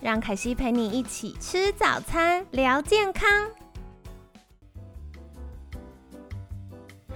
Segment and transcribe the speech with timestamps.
[0.00, 3.28] 让凯西陪你一起吃早餐，聊健康。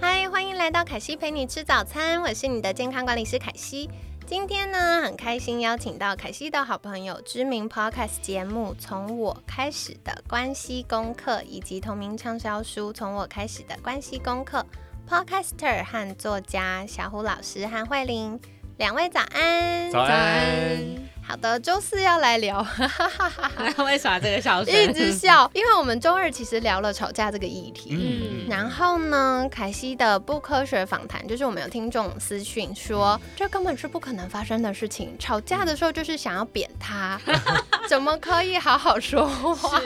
[0.01, 3.89] 嗨，欢迎来到凯西陪你吃早餐，我是你的健康管理师凯西。
[4.27, 14.67] 今天呢，很开心邀请到凯西的好朋友，知名 podcast 节目《从我开始的关系功课》，以及同名畅销书《从我开始的关系功课》
[15.09, 18.41] podcaster 和作家小虎老师和慧玲
[18.77, 21.12] 两位早安，早安。
[21.33, 24.75] 好的，周四要来聊，哈哈哈哈为啥这个笑声？
[24.75, 27.97] 一直笑，因为我们周二其实聊了吵架这个议题。
[27.99, 37.19] 嗯，然后呢，凯西的不科学访谈，就是我们有听众私讯说，这根本是不可能发生的事情，吵架的时候就是想要扁他，
[37.89, 39.81] 怎么可以好好说话？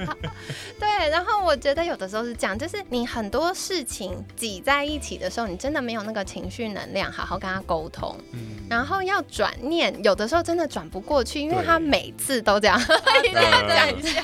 [0.80, 10.66] 对，然后我觉得有的时候是这样，就是你很多事情挤在一起的时候，你真的没有那个情绪能量好好跟他沟通，嗯然后要转念，有的时候真的。
[10.77, 12.78] 转不过去，因为他每次都这样，
[13.24, 14.20] 一定要讲一下。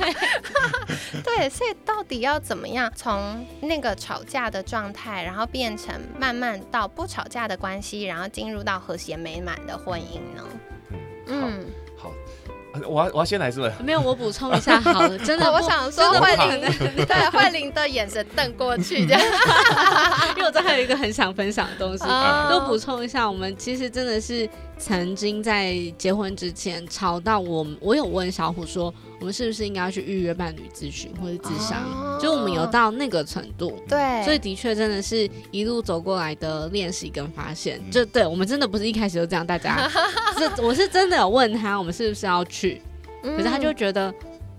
[1.24, 10.42] 对，所以到底要怎么样从那个吵架的状态，然后变成慢慢到不吵架的关系，然后进入到和谐美满的婚姻呢？
[11.26, 11.64] 嗯，
[11.96, 12.10] 好，
[12.74, 13.72] 好，我要我要先来是不是？
[13.82, 16.60] 没有，我补充一下，好了，真的， 我想说慧玲，
[17.06, 19.22] 对慧玲的眼神瞪过去， 这样，
[20.36, 22.04] 因为我这还有一个很想分享的东西，
[22.50, 24.48] 都补充一下，我们其实真的是。
[24.78, 31.82] 曾经在结婚之前吵到我，我有问小虎说，我们是不是应该要去预约伴侣咨询或者智商？
[32.20, 39.46] 就我们有到那个程度，对，所以的确真的是一路走过来的练习跟发现，就对我们真的不是一开始就这样。
[39.46, 39.88] 大家，
[40.36, 42.82] 是我是真的有问他，我们是不是要去？
[43.22, 44.12] 可是他就觉得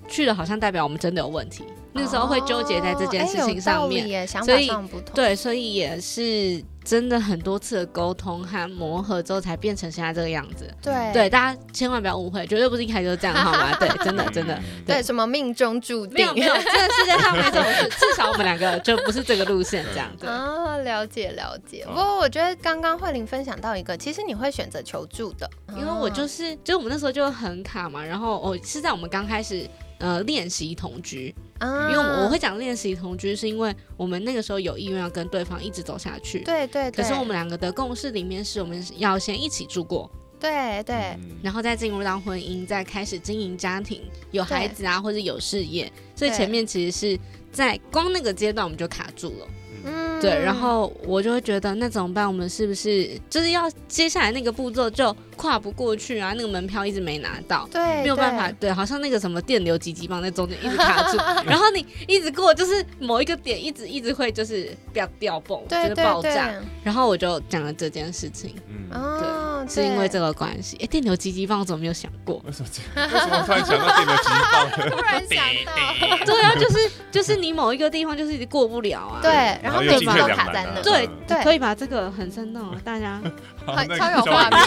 [0.08, 1.64] 去了好像代表我们真的有问题，
[1.94, 4.72] 那时候会纠结在这件事情上面，所以
[5.14, 6.64] 对，所以也是。
[6.86, 10.72] 真的很多次的沟通和磨合之后，才变成现在这个样子。
[10.82, 13.76] 对对，大家千万不要误会，绝对不是一开始就这样，好吗？
[13.82, 14.58] 对，真的真的。
[14.86, 16.16] 对，什么命中注定？
[16.16, 17.90] 没有没有，这个世界上没这种事。
[17.98, 20.28] 至少我们两个就不是这个路线，这样子。
[20.28, 21.84] 啊， 了解了解。
[21.88, 28.04] 不过我觉得刚刚慧玲分享到一个，其实你会选择求助的，因为我就是，就是我们那时候就很卡嘛。
[28.06, 29.68] 然后我是在我们刚开始
[30.00, 31.34] 呃练习同居。
[31.62, 36.40] 因为我会讲练习同居，是因为我们那个时候有意愿要跟对方一直走下去。
[36.40, 36.92] 对对。
[36.92, 40.12] 可是我们两个的共识里面是我们要先一起住过。
[40.38, 41.18] 对对。
[41.42, 44.02] 然后再进入到婚姻，再开始经营家庭，
[44.32, 45.92] 有孩子啊，或者有事业。
[46.14, 47.20] 所以前面其实是
[47.52, 49.48] 在光那个阶段我们就卡住了。
[49.86, 52.28] 嗯，对，然后我就会觉得那怎么办？
[52.28, 56.34] 我们是不是就是要接下来那个步骤就跨不过去啊？
[56.36, 66.50] 那个门票一直没拿到，对，没有办法，对，好像那个什么电流急急棒在中间一直卡住， 然后你一直过，就是某一个点一直一直会就是掉掉崩，就是爆炸。
[66.84, 68.54] 然后我就讲了这件事情，
[68.92, 70.78] 嗯，对，是因为这个关系。
[70.82, 72.42] 哎，电流急急棒我怎么没有想过？
[72.46, 72.70] 为什么？
[72.96, 74.70] 为什么突然想到电流急急棒？
[74.90, 79.32] 突然想到，对啊，就是就是你某一个地方就是一直过不了啊，对，
[79.64, 79.82] 然后。
[79.86, 80.18] 对吧？
[80.18, 80.82] 都卡在那。
[80.82, 83.22] 对对，可以把这个很生动，大家
[83.98, 84.60] 超有画面。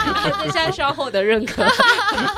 [0.50, 1.64] 现在需要获得认可。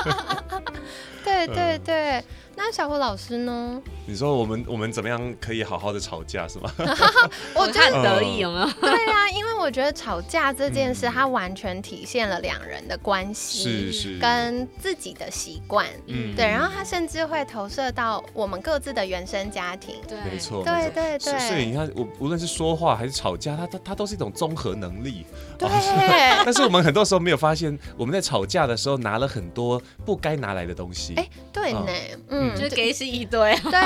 [1.23, 2.23] 对对对。
[2.55, 3.81] 那小虎老师呢？
[4.07, 6.71] 你说我们我们怎么样可以好好的吵架是吗？
[7.55, 8.71] 我觉得得意有没有？
[8.79, 21.39] 对啊，因为我觉得吵架这件事，它完全体现了两人的关系，是是，跟自己的习惯，嗯，对，然后它甚至会投射到我们各自的原生家庭，对，没错，对对对。
[21.39, 25.25] 所以你看，我无论是说话还是吵架，它它它都是一种综合能力，
[25.57, 25.67] 对。
[26.45, 31.87] 但是我们很多时候没有发现，我们在吵架的时候拿了很多不该拿来的东西，哎，对呢，
[32.29, 32.55] 嗯。
[32.55, 33.79] 就给是一堆，对，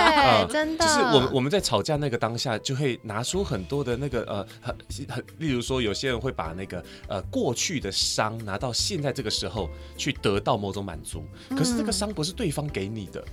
[0.50, 0.86] 真的。
[0.86, 4.76] 就是我们我们在吵架那个当下，就会拿出很多的那个呃很
[5.08, 13.24] 很，例如说有些人会把那个呃过去的伤拿到现在这个时候去得到某种满足，可是这个伤不是对方给你的。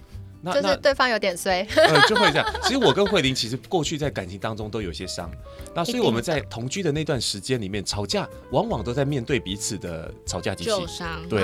[0.43, 2.47] 那就是对方有点衰，呃， 就会这样。
[2.63, 5.29] 其实我跟慧玲其实过去在感情当中都有些伤，
[5.75, 10.71] 那所以我们在同居的那段时间里面吵架，往往都在面对彼此的吵架机器。
[11.29, 11.41] 对，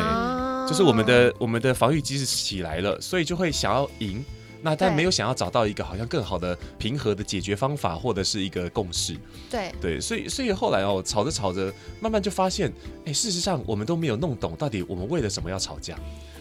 [0.68, 4.24] 就是我们的我们的防御机制起来了，所以就会想要赢，
[4.62, 9.16] 那但没有想要找到一个好像更好的平和的解决方法或者是一个共识。
[9.50, 12.72] 对对，所以所以后来哦，吵着吵着，慢慢就发现，
[13.04, 15.98] 哎，事实上我们都没有弄懂到底我们为了什么要吵架。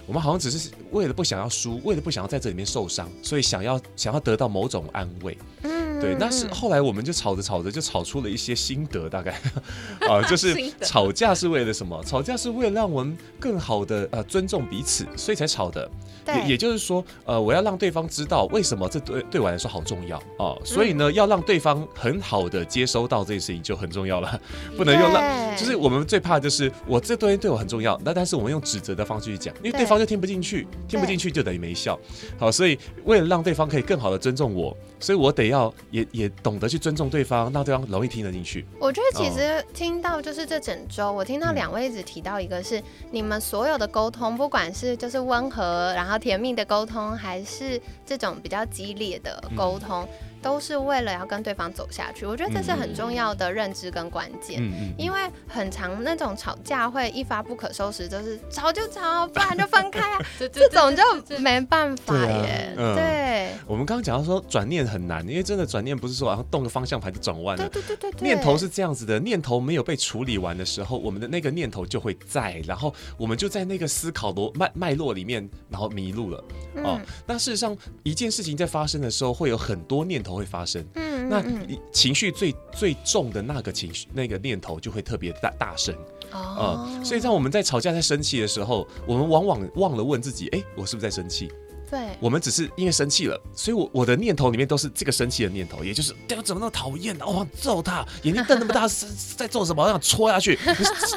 [0.07, 5.37] 我们好像只是为了不想要输，为了不想要在这里面受伤，所以想要想要得到某种安慰。
[5.63, 6.15] 嗯，对。
[6.19, 9.39] 那是后来我们就吵着吵着就吵出了一些心得，大概。
[10.09, 12.03] 啊，就是吵架是为了什么？
[12.03, 15.89] 吵架是为了让我们更好的呃尊重彼此，所以才吵的。
[16.27, 20.21] 也也就是说，呃，我要让对方知道为什么这对对我来说好重要。
[20.37, 24.39] 哦，所以呢，要让对方很好的接收到这件事情就很重要了，
[24.77, 31.99] 不能用让，就是我们最怕就是我这东西对我很重要，那但是我们用指责的方式去讲，因为对方就听不进去，听不进去就等于没效。
[32.37, 38.65] 好，所以为了让对方可以更好的尊重我，所以我得要也也懂得去尊重对方，让对方容易听得进去。
[38.79, 42.81] 我觉得其实听到就是这整周，我听到两位一直提到一个是
[43.11, 46.21] 你们所有的沟通，不管是就是温和，然后。
[46.21, 50.07] 甜蜜的沟通，还是这种比较激烈的沟通。
[50.41, 54.61] 都是为了要跟对方走下去，我觉得这是很重要的认知跟关键。
[54.61, 54.93] 嗯嗯。
[54.97, 60.19] 因为很长那种吵架会一发不可收拾，就是吵就吵，不然就分开啊。
[60.51, 62.73] 这种就没办法耶。
[62.75, 63.51] 对。
[63.67, 67.69] 我们刚刚讲到说转念很难，因为真的转念不是说然后动个方向盘就转弯了。
[67.69, 68.21] 对对对对。
[68.21, 76.43] 念头是这样子的，念头没有被处理完的时候，我们的那个念头就会在，然后我们就在那个思考的脉脉络里面，然后迷路了。
[76.77, 76.99] 哦。
[77.27, 80.30] 那事实上，一件事情在发生的时候，会有很多念头。
[80.33, 81.43] 会发生，嗯，那
[81.91, 85.95] 情绪最最重的那个情绪，那个念头就会特别大大声，
[86.31, 91.51] 哦，所以在我们在吵架、在生气的时候，我们往往忘了问自己，哎，我是不是在生气？
[91.91, 99.05] 对，我们只是因为生气了，所以我我的念头里面都是这个生气的念头，也就是对我怎么那么讨厌，我想揍他，眼睛瞪那么大，是
[99.35, 99.83] 在做什么？
[99.83, 100.57] 我想戳下去，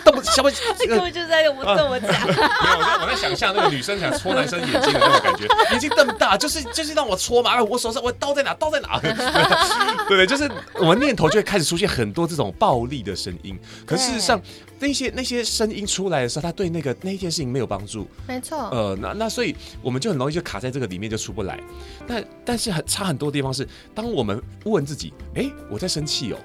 [0.04, 8.52] 瞪不小不，这个就在用我这么讲， 没有，我在我在想象那个女生想戳男生眼睛的那种感觉，眼睛瞪大，就是就是让我戳嘛，我手上我刀在哪？
[8.54, 8.98] 刀在哪？
[10.08, 13.56] 对 对，就是我们念头就会开始出现很多这种暴力的声音，
[13.86, 14.40] 可事实上。
[14.84, 18.06] 那些那些声音出来的时候，他对那个那一件事情没有帮助。
[18.28, 18.68] 没错。
[18.68, 21.58] 呃，那那所以我们就很容易就卡在这个里面就出不来。
[22.06, 26.38] 但但是很差很多地方是，当我们问自己，哎，我在生气哦，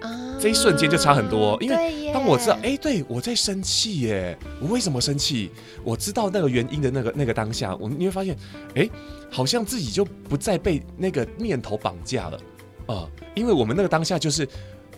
[0.00, 1.58] 啊，这一瞬间就差很多。
[1.60, 5.50] 因为当我知道，哎，对我在生气耶，我为什么生气？
[5.82, 8.36] 我知道那个原因的那个那个当下，我你会发现，
[8.76, 8.88] 哎，
[9.28, 12.40] 好像自己就不再被那个念头绑架了。
[12.86, 14.48] 呃，因为我们那个当下就是。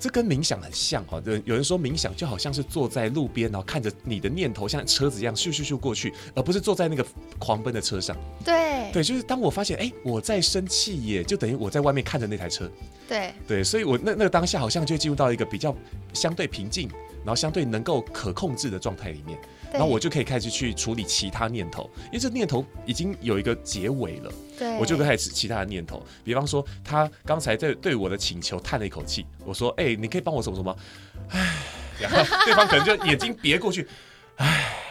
[0.04, 7.06] 这跟冥想很像哈，有有人说冥想就好像是坐在路边，然后看着你的念头像车子一样咻咻咻过去，而不是坐在那个
[7.38, 8.14] 狂奔的车上。
[8.44, 12.70] 对对，就是当我发现哎我在生气耶，就等于我在外面看着那台车。
[13.08, 15.74] 对对，所以我那那个当下好像就进入到一个比较
[16.12, 19.38] 相对平静，然后相对能够可控制的状态里面。
[19.72, 24.32] 然后我就可以开始去处理其他念头，因为这念头已经有一个结尾了。
[24.56, 30.76] 对，我就开始其他的念头，比方说他刚才在对我的请求叹了一口气，我说：“哎，你可以帮我什么什么？”
[31.30, 31.56] 哎，
[31.98, 33.88] 然后对方可能就眼睛别过去，
[34.36, 34.83] 唉。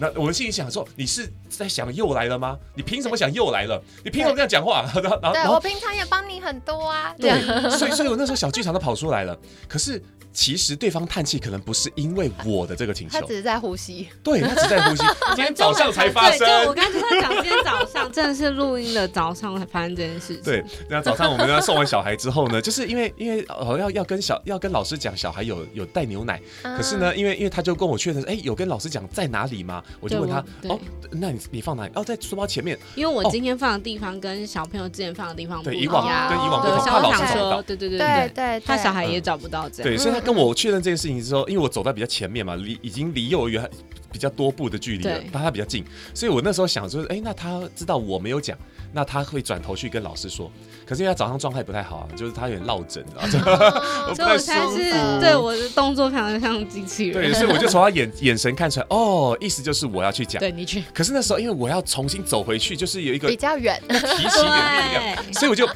[0.00, 2.58] 那我们心里想说：“你是在想又来了吗？
[2.74, 3.80] 你凭什么想又来了？
[4.02, 7.14] 你凭什么这样讲话？” 然后，对我平常也帮你很多啊。
[7.18, 7.30] 对，
[7.70, 9.38] 所以，所以我那时候小剧场都跑出来了。
[9.68, 10.02] 可是。
[10.32, 14.08] 其实对方叹气可能不是因为我的这个请求，他只是在呼吸。
[14.22, 15.02] 对他只在呼吸。
[15.34, 16.48] 今天 早上才发生。
[16.66, 20.42] 我刚才就在讲，今天早上 真的是录音的早上才发生这件事情。
[20.42, 29.82] 对，那早上我们要送完小孩之后呢，就是因为因为呃要要跟小要跟老师讲小孩有有带牛奶，可是呢，因为因为他就跟我确认，哎，有跟老师讲在哪里吗？
[30.00, 30.38] 我就问他，
[30.68, 30.78] 哦，
[31.10, 31.92] 那你你放哪里？
[31.94, 32.78] 哦，在书包前面。
[32.94, 37.62] 因为我今天放的地方跟小朋友之前放的地方不一样，跟以往不同，怕老师找不到。
[37.62, 39.90] 对对对对对，他小孩也找不到这样。
[39.90, 41.00] 对，所以他跟我确认这件。
[41.00, 43.66] 事情之后，因为我走在比较前面嘛，离已经离幼儿园
[44.12, 48.54] 比较多步的距离了，但他比较近，所以我那时候想就是，哎，那他知道我没有讲，
[48.92, 50.52] 那他会转头去跟老师说。
[50.84, 53.02] 可是因为他早上状态不太好啊，就是他有点落枕，
[54.14, 57.14] 所以我才是对我的动作非常像机器人。
[57.14, 60.84] 对，所以我就从他眼眼神看出来，哦，意思就是我要去讲，对你去。
[60.92, 63.94] 可是那时候因为我要重新走回去，就是有一个比较远，提
[64.28, 65.66] 起一点力量， 所以我就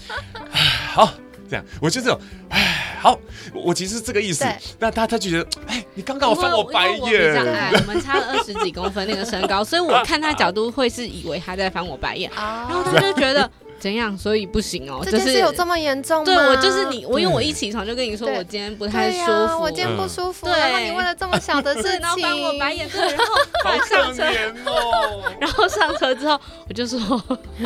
[0.92, 1.10] 好。
[1.46, 3.20] 这样，我就这种，哎，好，
[3.52, 4.46] 我其实这个意思。
[4.78, 7.34] 那他他就觉得， 哎，你刚刚我翻我白眼，
[7.74, 13.50] 我们差了二十几公分那个身高，所以我看他角度会是以为他在翻我白眼， 然后他就觉得
[13.84, 16.24] 怎样，所以不行哦，这件事有这么严重吗？
[16.24, 24.24] 对我就是你，我因为我一起床就跟你说我今天不太舒服，我今天不舒服，然后你为了这么小的事情， 然后翻我白眼， 然后快上车
[24.64, 25.22] 哦。
[25.38, 26.98] 然后上车之后，我就说，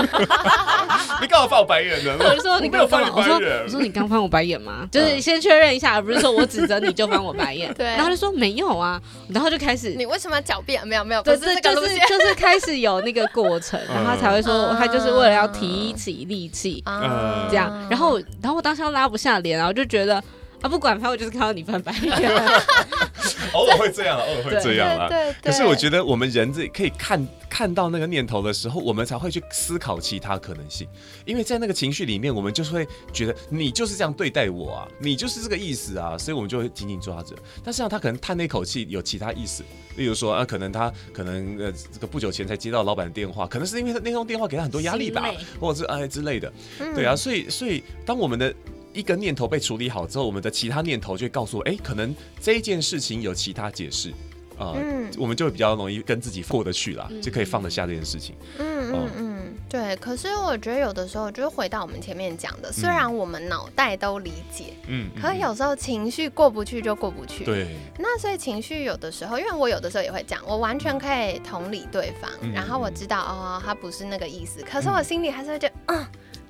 [1.20, 2.16] 你干嘛翻我白眼呢？
[2.18, 3.68] 我就说你没有翻我说白眼我。
[3.68, 4.88] 说你刚翻我白眼吗？
[4.90, 7.72] 就是先确认一下，而不是说我指责你就翻我白眼。
[7.74, 10.84] 对然后他就说没有啊，然后就开始你为什么要狡辩？
[10.84, 17.46] 没有没有，不对，就是就是开始有那个过程，然后他才会说嗯他就是为了要提起力气啊。
[17.50, 20.22] 这样，然后然后我当时拉不下脸，然后就觉得
[20.60, 22.12] 啊不管，反正我就是看到你翻白眼，
[23.52, 25.08] 偶尔会这样，偶尔会这样啊。
[25.08, 30.86] 对对，可是我觉得得我们人这可以看看到那个念头的时候，我们才会去思考其他可能性，
[31.24, 37.34] 因为在那个情绪里面，我们就是会觉得你就是这样对待我啊，你就是这个意思啊，所以我们就会紧紧抓着。
[37.64, 39.62] 但实际上他可能叹那口气有其他意思，
[39.96, 46.52] 例如说啊，可能他可能呃这个不久前才接到老板的电话，可能是因为他那通电话给他很多压力吧，或者是哎之类的，
[46.94, 48.54] 对啊，所以所以当我们的
[48.92, 54.12] 一个念头被处理好之后，我们的其他念头就会告诉我，哎，可能这一件事情有其他解释。
[54.58, 58.34] 啊、嗯我们就会比较容易跟自己过得去啦，嗯就可以放得下这件事情。
[58.58, 59.96] 嗯哦嗯嗯，对。
[59.96, 67.44] 可是我觉得有的时候，就是回到我们前面讲的，虽嗯然我们脑袋都理解，嗯，可有时候情绪过不去就过不去。。
[67.44, 76.06] 对，那所以情绪有的时候，因为我有的时候也会讲，我完全可以同理对方，嗯然后我知道哦，他不是那个意思，可是我心里还是会觉得，嗯，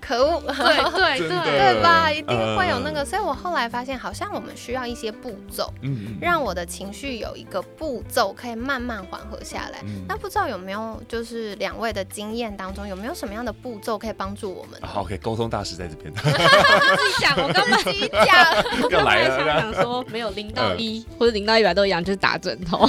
[0.08, 2.10] 可恶，对对 对，对吧？
[2.10, 9.80] 一定会有那嗯个，所以我后来发现，好像我们需要一些步骤，嗯嗯让我的情绪有一个步骤可以慢慢缓和下来。
[9.84, 10.06] 嗯。
[10.08, 14.80] 那不知道有没有，就是两位的经验当中，有没有什么样的步骤可以帮助我们？
[14.80, 16.34] 好，OK，沟通大师在这边，自己
[17.20, 22.88] 讲，我刚刚自己讲，要来想了，想说没有零到一或者零到一百都一样，就是打枕头，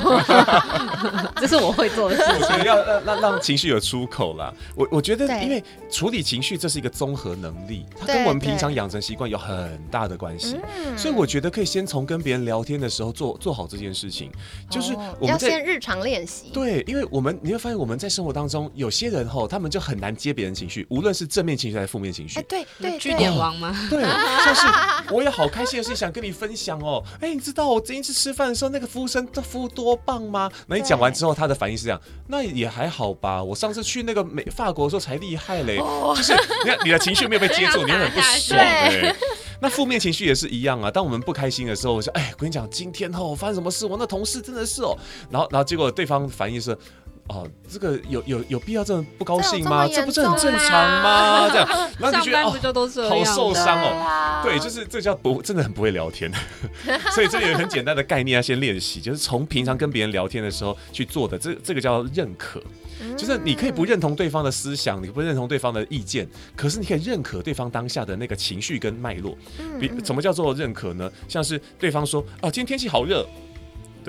[1.35, 2.63] 这是我会做的事情。
[2.63, 4.53] 要让让让情绪有出口啦。
[4.75, 5.43] 我我觉得，对。
[5.43, 10.57] 因为处理情绪这是一个综合能力，它跟我们平常养成习惯有很大的关系。
[10.75, 14.29] 嗯所以我觉得可以先从跟别人聊天的时候做做好这件事情，
[14.69, 16.49] 就是我们要先日常练习。
[16.53, 22.43] 对，因为我们你会发现我们在生活当中，有些人吼，他们就很难接别人情绪，无论是正面情绪还是负面情绪哎，。
[22.49, 23.73] 对对据对，点王吗？
[23.89, 24.01] 对，
[24.45, 27.01] 就是我有好开心的事情想跟你分享哦。
[27.21, 30.51] 哎，你知道我这一次吃饭的时候，那个服务生的服务多棒吗？
[30.67, 33.41] 那你讲完之后，他的反应是这样，那也还好吧。
[33.41, 36.33] 我上次去那个美法国的时候才厉害嘞，就是
[36.65, 39.15] 你看你的情绪没有被接住，你会很不爽 哎。
[39.61, 40.89] 那负面情绪也是一样啊。
[40.89, 43.85] 当我们不开心的时候，我说，哎，我跟你讲，今天哦发生什么事？
[43.85, 44.97] 我那同事真的是哦，
[45.29, 46.77] 然后然后结果对方反应是。
[47.29, 49.87] 哦，这个有有有必要这么不高兴吗？
[49.87, 51.47] 这不是很正常吗？
[51.49, 51.67] 这样，
[51.99, 52.43] 然后你就觉得
[53.07, 56.31] 好受伤哦啊对，就是这叫不真的很不会聊天，
[57.13, 62.59] 所以这里有很简单的概念要先练习，就是从平常跟别人聊天的时候去做的，这这个叫认可，
[63.15, 69.37] 就是你可以不认同对方的思想，你不认同对方的意见，可是你可以认可对方当下的那个情绪跟脉络。
[69.79, 71.11] 比什么叫做认可呢？
[71.27, 73.23] 像是对方说哦，今天天气好热。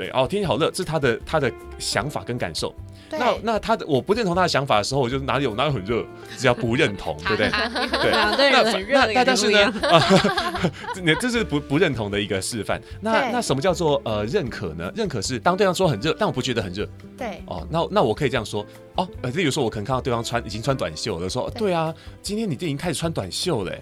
[0.01, 2.75] 对哦，天气好热，这是他的他的想法跟感受。
[3.13, 6.05] 那那他的我不认同他的想法的时候，我就哪里有哪里很热，
[6.39, 7.51] 只要不认同，对不对？
[8.03, 9.91] 对那那那但是呢感觉不一样。
[9.91, 12.81] 啊，这这是不不认同的一个示范。
[13.01, 14.91] 那那什么叫做呃认可呢？
[14.95, 16.89] 认可是当对方说很热，但我不觉得很热
[17.19, 18.65] 对哦，那那我可以这样说
[18.95, 21.93] 哦，呃，例如说我可能看到对方穿已经穿短袖了，说、哦、对啊，
[22.23, 23.81] 今天你已经开始穿短袖了欸，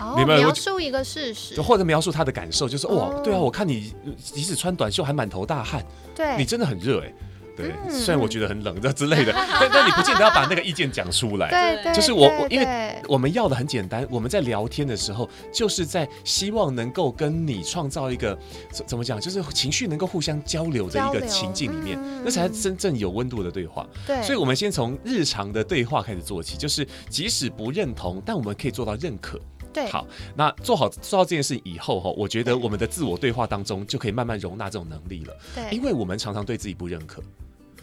[0.00, 7.12] 哦，明白描述一个事实就，或者描述他的感受，就是哇，哦对啊，我看你即使穿短袖还满头大汗，对，你真的很热哎。
[7.56, 11.50] 对，嗯虽然我觉得很冷这之类的，但但你不见得要把那个意见讲出来。
[11.50, 18.38] 对对，就是我我因为我们要的很简单，我们在聊天的时候，就是在希望能够跟你创造一个
[18.70, 23.86] 怎怎么讲，就是情绪能够互相交流的一个情境里面，嗯那才是真正有温度的对话。
[24.06, 29.38] 对，所以，我们先从日常的对话开始做起，就是即使不认同，但我们可以做到认可。
[29.72, 29.88] 对。
[29.90, 37.22] 好，那做好做到这件事以后哈，我觉得我们的自我对话当中就可以慢慢容纳这种能力了，对，因为我们常常对自己不认可。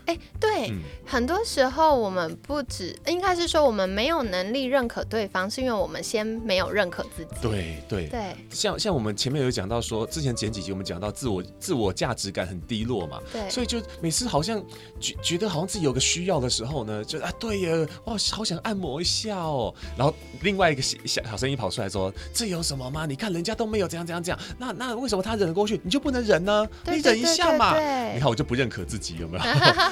[0.07, 7.31] 哎，对，嗯很多时候我们不止，应该是说我们没有能力认可对方，是因为我们先没有认可自己。
[7.41, 14.63] 对对对像像我们前面有讲到说，之前前几集我们讲到自我自我价值感很低落嘛，对，所以就每次好像
[14.99, 23.05] 觉觉得好像自己有个需要的时候呢，就啊对呀，哇好想按摩一下哦，然后另外一个小小小声音跑出来说，这有什么吗？
[23.05, 26.67] 你看人家都没有这样这样这样，那那为什么他忍得过去，你就不能忍呢？
[26.85, 27.73] 你忍一下嘛。
[27.73, 29.43] 对你看我就不认可自己有没有？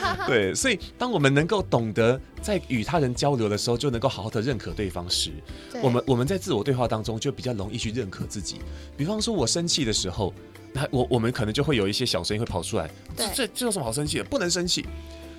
[0.28, 5.32] 对，所以当我们能够懂得在与他人交流的时候，就能够好好的认可对方时，
[5.82, 8.58] 我们我们在自我对话当中就比较容易去认可自己。
[8.98, 10.34] 比方说，我生气的时候，
[10.74, 14.24] 那我我们可能就会有一些小声音会跑出来，这这这有什么好生气的？
[14.24, 14.86] 不能生气。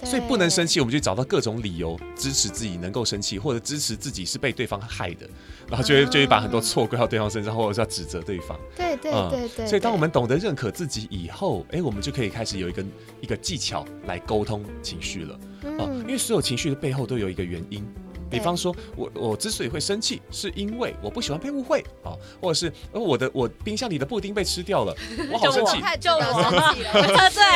[0.05, 5.29] 所以不能生气，我们就找到各种理由支持自己能够生气，或者支持自己是被对方害的，
[5.69, 8.59] 然后就会就会把很多错归到对方身上，或者是要指责对方。
[8.77, 9.67] 对对对对。
[9.67, 12.85] 所以当我们懂得认可自己以后，哎，我们就可以开始有一个
[13.23, 15.41] 一个技巧来沟通情绪了。
[15.65, 17.85] 嗯，因为所有情绪的背后都有一个原因。
[18.31, 24.95] 比方说，我我之所以会生气，是因为我不喜欢被误会啊，或者是我的我冰箱里的布丁被吃掉了，
[25.31, 26.93] 我好生气，就我生气了，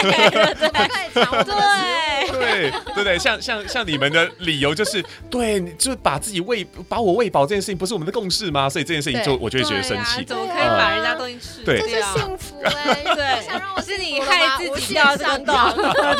[0.02, 8.68] 对对对， 太强了，对对对对，像像像你们的理由就是，对，就把自己喂把我喂饱这件事情不是我们的共识吗？
[8.68, 11.64] 所以这件事情就我就会觉得生气，怎么可以把人家东西吃？
[11.64, 15.54] 对，这是幸福哎， 对，想让我是你害自己掉这个洞，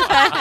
[0.09, 0.40] 但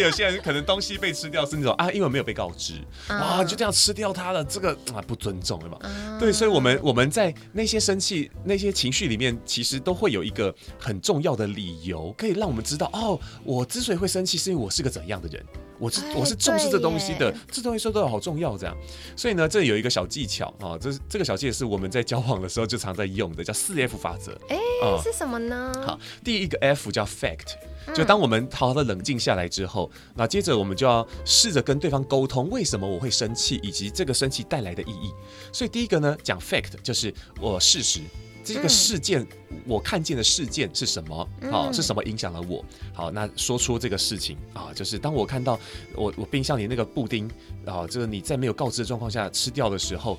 [0.00, 2.74] 有些人可能东西被吃掉是那种啊，因为没有被告知。
[3.08, 5.78] 啊，就这样吃掉它了，这个啊不尊重，对吧？
[6.18, 15.44] 对，所以，我们我们在那些生气、那些情绪里面，其实都会有一个很重要的理由，可以让我们知道，哦，我之所以会生气，是因为我是个怎样的人，
[15.80, 18.76] 我是我是重视这东西的，这东西说都好重要，这样。
[19.16, 24.38] 所以呢，这有一个小技巧啊，这这个小技巧是我们在交往的时候就常在用的，叫四 F 法则。
[24.48, 24.56] 哎，
[25.02, 25.72] 是什么呢？
[25.84, 27.56] 好，第一个 F 叫 Fact。
[27.94, 35.10] 就当我们好好的冷静下来之后，那接着我们就要试着跟对方沟通，为什么我会生气，以及这个生气带来的意义。
[35.50, 38.00] 所以第一个呢，讲 fact，就是我事实，
[38.54, 39.26] 这个事件
[39.66, 41.28] 我看见的事件是什么？
[41.50, 42.64] 好，是什么影响了我？
[42.92, 45.58] 好，那说出这个事情啊，就是当我看到
[45.94, 47.30] 我我冰箱里那个布丁
[47.64, 50.18] 啊，就是你在没有告知的状况下吃掉的时候。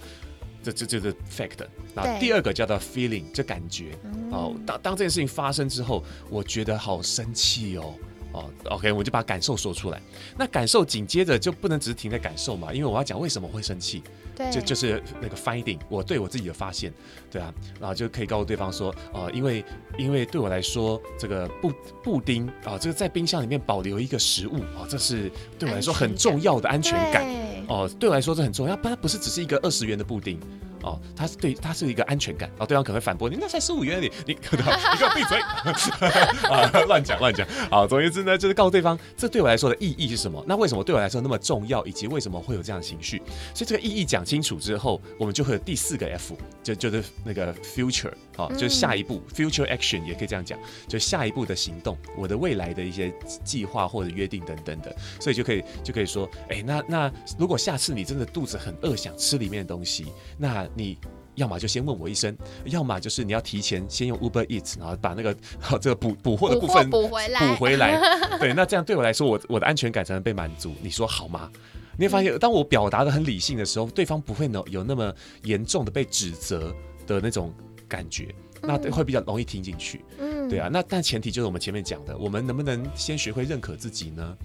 [0.64, 1.58] 这这这是 fact，
[1.96, 3.98] 那第二个叫做 feeling，这感觉
[4.30, 4.54] 哦。
[4.64, 7.96] 当当这件事情发生之后，我觉得好生气哦。
[8.32, 10.00] 哦，OK，我就把感受说出来。
[10.38, 14.04] 那感受紧接着就不能只是停在感受嘛，因为我要讲为什么会生气。
[14.42, 16.92] 对，就就是那个 finding，我对我自己的发现，
[17.30, 19.64] 对啊，然后就可以告诉对方说，呃，因为
[19.98, 21.72] 因为对我来说，这个布
[22.04, 27.26] 布丁啊，这个在冰箱里面保留一个食物啊，这是对我来说很重要的安全感。
[27.68, 30.40] 哦，对我来说这很重要，不然不是只是一个二十元的布丁。
[30.84, 35.40] 哦，他是对他是一个安全感，哦，对方可能会反驳你，那才十五元 你 你你给我闭嘴
[36.50, 37.48] 啊，乱讲乱讲。
[37.70, 40.44] 好，总而言之呢，就是告诉对方，这对我来说的意义是什么？
[40.48, 41.86] 那为什么对我来说那么重要？
[41.86, 43.18] 以及为什么会有这样的情绪？
[43.54, 50.58] 所以这个意义讲清楚之后，我们就会有第四个 F，就就是那个 future，好，就是下一步 future action 也可以这样讲，
[50.88, 60.08] 就下一步的行动，我的未来的一些计划或者约定等等的，所以就可以就可以说，哎，那那如果下次你真的肚子很饿，想吃里面的东西，
[60.38, 60.98] 那你
[61.36, 62.36] 要么就先问我一声，
[62.66, 68.00] 要么就是你要提前先用 Uber Eats，然后把那个好 这个补补货的部分补回来，补回来。
[68.40, 70.74] 对，那这样对我来说，我我的安全感才能被满足。
[70.82, 71.50] 你说好吗？
[71.98, 76.74] 你会发现，当我表达的很理性的时候，对方不会有有那么严重的被指责
[77.06, 77.54] 的那种
[77.88, 80.04] 感觉，那会比较容易听进去。
[80.20, 80.70] 嗯，对啊。
[80.72, 84.38] 那但前提就是我们前面讲的，我们能不能先学会认可自己呢？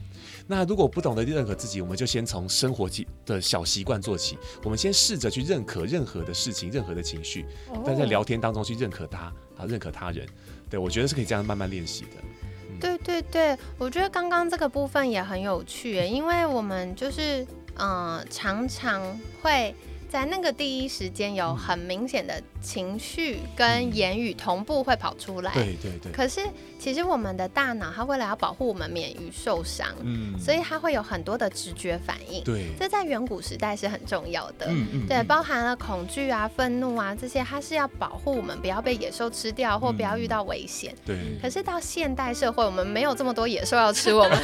[0.47, 4.39] 那如果不懂得认可自己，我们就先从生活起的小习惯做起。
[4.63, 7.45] 我们先试着去认可任何的事情、任何的情绪，
[7.85, 10.27] 但在聊天当中去认可他啊，认可他人。
[10.71, 12.11] 对我觉得是可以这样慢慢练习的。
[12.79, 17.47] 对对对，我觉得刚刚这个部分也很有趣，因为我们就是
[17.79, 19.01] 嗯，常常
[19.41, 19.75] 会
[20.11, 25.53] 在那个第一时间有很明显的情绪跟言语同步会跑出来。
[25.53, 26.13] 对对对。
[26.13, 26.41] 可是。
[26.79, 32.45] 其实我们的大脑，它为了要保护我们免于受伤，嗯，所以它会有很多的直觉反应。
[32.45, 34.67] 对，这在远古时代是很重要的。
[34.69, 40.95] 嗯嗯，对，包含了恐惧啊、愤怒啊这些，它是要保护我们不要被野兽吃掉，或不要遇到危险。
[41.05, 41.17] 对。
[41.41, 44.39] 可是到现代社会，我们没有这么多野兽要吃我们。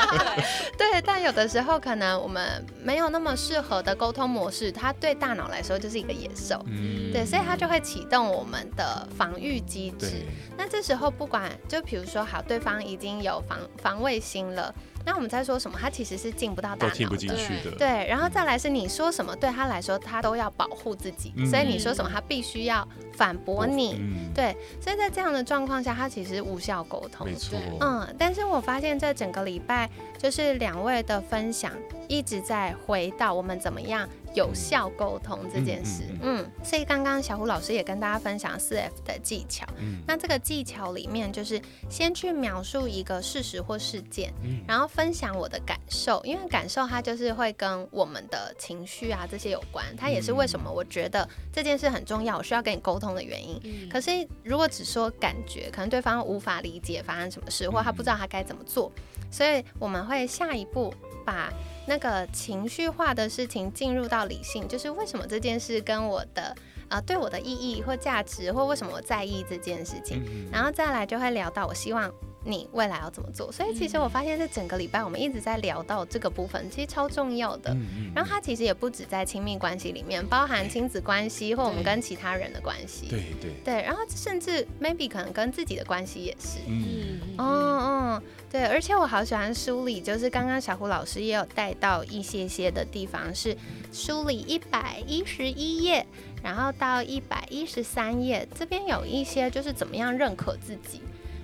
[0.78, 6.62] 对，但有的时候可能我们没有那么适合的沟通模式，它对大脑来说就是一个野兽。
[6.66, 7.12] 嗯。
[7.12, 10.24] 对，所以它就会启动我们的防御机制。
[10.56, 11.50] 那这时候不管。
[11.68, 17.76] 就比如说，好，对方已经有防防卫心了，那我们在说什么，他其实是进不到大脑，听不进去的。
[17.76, 24.00] 对，然后再来是你说什么，对他来说，他都要保护自己，所以你说什么，他必须要反驳你。
[24.34, 27.26] 对，所以在这样的状况下，他其实无效沟通。
[27.26, 27.58] 没错。
[27.80, 31.72] 嗯，但是我发现这整个礼拜，就是两位的分享
[32.08, 34.08] 一直在回到我们怎么样。
[34.36, 39.66] 有效沟通这件事，嗯，所以刚刚小胡老师也跟大家分享四 F 的技巧。
[39.78, 44.30] 嗯，那这个技巧里面就是先去描述一个事实或事件，
[44.68, 53.88] 然后分享我的感受，因为感受它就是会跟我们的情绪啊这些有关，它也是为什么我觉得这件事很重要，我需要跟你沟通的原因。
[53.90, 54.10] 可是
[54.44, 58.92] 如果只说感觉，可能对方无法理解发生什么事，或他不知道他该怎么做，
[59.30, 60.92] 所以我们会下一步
[61.26, 61.52] 把。
[61.88, 66.52] 那个情绪化的事情进入到理性，就是为什么这件事跟我的
[66.88, 72.12] 啊对我的意义或价值，或为什么我在意这件事情，然后再来就会聊到我希望
[72.46, 73.50] 你未来要怎么做。
[73.50, 77.76] 所以其实我发现这整个礼拜我们一直在聊到这个部分，其实超重要的。
[78.14, 83.08] 然后它其实也不止在亲密关系里面，包含亲子关系或我们跟其他人的关系。
[83.08, 86.60] 对对对，然后甚至 maybe 可能跟自己的关系也是。
[86.66, 93.56] 嗯嗯嗯，对，而且我好喜欢梳理，就是刚刚小胡老师也有带到一些些的地方，是
[93.92, 96.06] 梳理一百一十一页。
[96.42, 101.00] 然后到一百一十三页，这边有一些就是怎么样认可自己。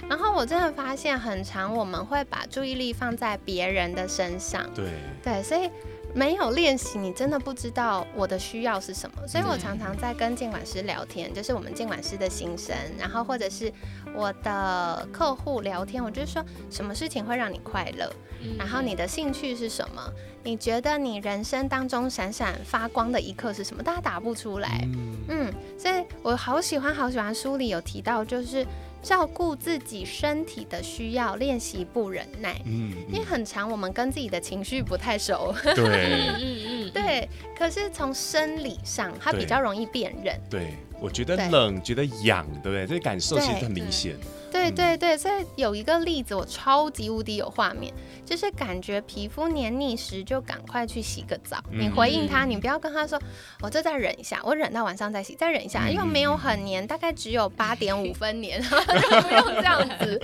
[0.08, 4.68] 然后我真的发现，很长我们会把注意力放在别人的身上。
[4.74, 4.90] 对
[5.22, 5.70] 对，所以
[6.14, 9.26] 没有练习，你真的不知道我的需要是什么。
[9.26, 13.72] 所以我常常在跟监管师聊天，就是我们监管师的心声，然后或者是
[14.14, 18.12] 我的客户聊天，我就说什么事情会让你快乐，
[18.58, 20.12] 然后你的兴趣是什么。
[20.44, 23.82] 你觉得你人生当中闪闪发光的一刻是什么？
[23.82, 24.86] 大家答不出来。
[25.28, 28.66] 嗯，所以我好喜欢好喜欢书里有提到，就是
[29.02, 32.60] 照顾自己身体的需要，练习不忍耐。
[32.64, 35.54] 嗯，因为很长，我们跟自己的情绪不太熟。
[35.74, 37.28] 对，嗯嗯， 对。
[37.58, 40.38] 可是从生理上，它比较容易辨认。
[40.48, 42.86] 对，我觉得冷，觉得痒，对不对？
[42.86, 44.16] 这感受其实很明显。
[44.52, 47.92] 对对对，所以有一个例子，我超级无敌有画面，
[48.24, 51.56] 就是感觉皮肤黏腻时，就赶快去洗个澡。
[51.70, 53.18] 你回应他，你不要跟他说，
[53.62, 60.20] 我就再忍一下，我忍到晚上再洗，再忍一下，因为没有很黏，大概只有八 点五分黏，就不用这样子。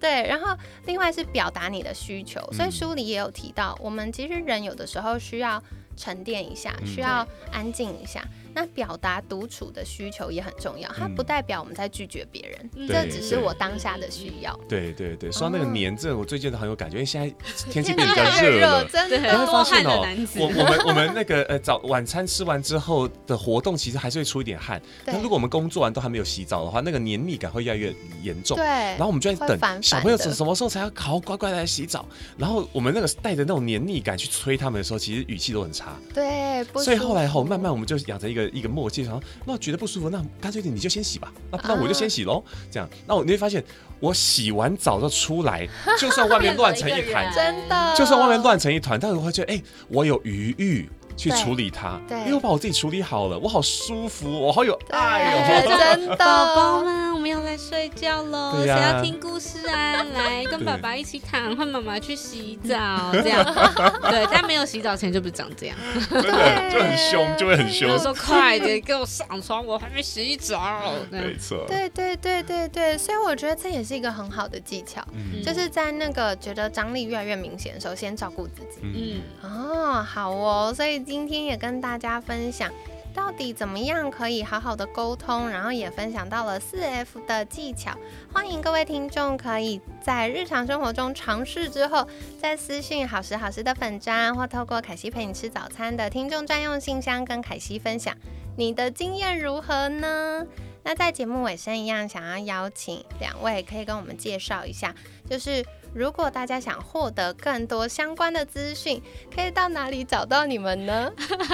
[0.00, 5.62] 对，然后另外是表达你的需求，所以书里也有提到，我们其实人有的时候需要
[5.96, 8.24] 沉淀一下，需要安静一下。
[8.58, 14.58] 那表达独处的需求也很重要，它不代表我们在拒绝别人，这只是我当下的需要。
[14.68, 17.32] 对对对，说到那个黏症，我最近都很有感觉，因为现在
[17.70, 24.82] 天气变比较热了，真的，你会发现哦，我我们我们那个呃早晚餐吃完之后的活动，其实还是会出一点汗。
[25.04, 27.94] 那如果我们工作完都还没有洗澡的话，那个黏腻感会越来越
[28.24, 28.56] 严重。
[28.56, 32.04] 对，然后我们就在等小朋友什什么时候才要好乖乖来洗澡。
[32.36, 35.96] 然后我们那个带着那种黏腻感去催他们的时候，其实语气都很差。
[36.12, 39.22] 对，所以后来后慢慢我们就养成一个一个默契，然后。
[39.46, 41.32] 那觉得不舒服，那干脆点你就先洗吧。
[41.50, 42.42] 那那我就先洗喽。
[42.70, 43.64] 这样，那我你会发现，
[44.00, 45.66] 我洗完澡就出来，
[45.98, 50.88] 就算外面 乱成一团，真的，就算外面乱成一团，但是我会觉得，哎，我有余裕。
[51.18, 55.66] 去处理它，因为我把我自己处理好了，我好舒服，我好有爱哦！
[55.96, 60.04] 真的，宝宝们，我们要来睡觉喽，谁要听故事啊？
[60.14, 63.44] 来跟爸爸一起躺，换妈妈去洗澡，这样。
[64.08, 65.76] 对，但没有洗澡前就不是长这样，
[66.08, 70.92] 真的就很凶，就会很凶，说快点给我上床，我还没洗澡。
[71.10, 75.04] 没错，对对对对对，所以我觉得这也是一个很好的技巧，
[75.44, 78.78] 就是在那个觉得张力越来越明显的时候，先照顾自己。
[78.82, 81.02] 嗯，哦，好哦，所以。
[81.08, 82.70] 今天也跟大家分享，
[83.14, 87.96] 到底怎么样可以好好的沟通，然后也分享到了四 F 的技巧。
[88.30, 92.06] 欢迎各位听众可以在日常生活中尝试之后，
[92.38, 98.14] 在私信好时好时的粉砖，或透过凯西陪你吃早餐的听众专用信箱跟凯西分享
[98.58, 100.44] 你的经验如何呢？
[100.82, 104.94] 那在节目尾声一样，想要邀请两位可以跟我们介绍一下，
[105.26, 105.64] 就是。
[105.94, 109.02] 如果大家想获得更多相关的资讯，
[109.34, 111.10] 可以到哪里找到你们呢？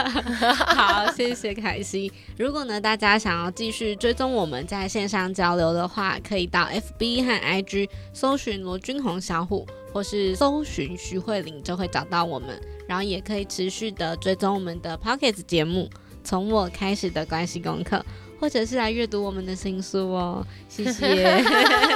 [0.66, 2.12] 好，谢谢凯西。
[2.36, 12.60] 如果呢，大家想要继续追踪我们在线上交流的话，可以到 FB 和 IG 搜寻罗君红小虎，或是搜寻徐慧玲，就会找到我们。
[12.86, 15.88] 然后也可以持续的追踪我们的 Pockets 节目，
[16.22, 18.04] 从我开始的关系功课。
[18.44, 21.42] 或者是来阅读我们的新书哦，谢谢。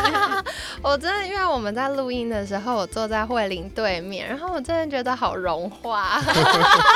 [0.80, 6.22] 我真的因为我们在录音的时候，我坐在慧玲对面，然后我真的觉得好融化，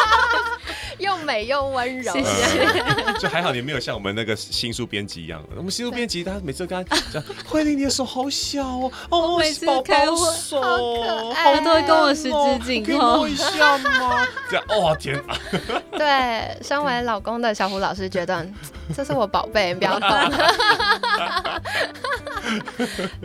[0.98, 2.14] 又美又温柔。
[2.14, 2.66] 谢谢。
[3.20, 10.62] 就还好你没有像我们那个新书编辑一样，我们新书编辑他每次跟他讲，慧玲你的手好小哦，哦，宝宝手，
[11.34, 14.26] 他都会跟我十指紧扣，摸一下吗？
[14.48, 15.36] 这样，哦天啊！
[15.92, 18.46] 对，身为老公的小胡老师觉得
[18.94, 20.11] 这是我宝贝，不要动。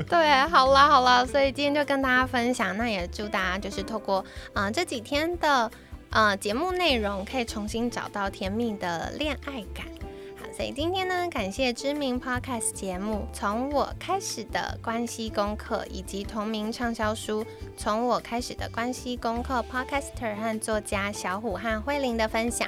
[0.08, 5.70] 对，好啦好啦，所以今天就跟大家分享，那也祝大家就是透过嗯这几天的
[6.12, 9.86] 呃节目内容，可以重新找到甜蜜的恋爱感。
[10.56, 17.44] 所以今天呢，感谢知名 podcast 节目《从我开始的关系功课》以及同名畅销书
[17.78, 22.68] 《从我开始的关系功课》podcaster 和作家小虎和慧玲的分享。